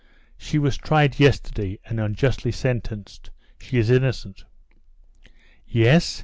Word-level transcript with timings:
"She 0.35 0.57
was 0.57 0.77
tried 0.77 1.19
yesterday, 1.19 1.77
and 1.85 1.99
unjustly 1.99 2.51
sentenced; 2.51 3.29
she 3.59 3.77
is 3.77 3.91
innocent." 3.91 4.45
"Yes? 5.67 6.19